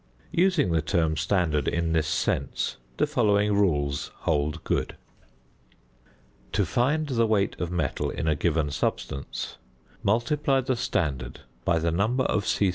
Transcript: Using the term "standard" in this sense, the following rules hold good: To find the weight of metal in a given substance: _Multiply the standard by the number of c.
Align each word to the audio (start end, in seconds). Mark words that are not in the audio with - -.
Using 0.33 0.71
the 0.71 0.81
term 0.81 1.15
"standard" 1.15 1.67
in 1.67 1.93
this 1.93 2.07
sense, 2.07 2.77
the 2.97 3.05
following 3.05 3.53
rules 3.53 4.09
hold 4.21 4.63
good: 4.63 4.95
To 6.53 6.65
find 6.65 7.05
the 7.05 7.27
weight 7.27 7.55
of 7.61 7.69
metal 7.69 8.09
in 8.09 8.27
a 8.27 8.35
given 8.35 8.71
substance: 8.71 9.59
_Multiply 10.03 10.65
the 10.65 10.75
standard 10.75 11.41
by 11.63 11.77
the 11.77 11.91
number 11.91 12.23
of 12.23 12.47
c. 12.47 12.69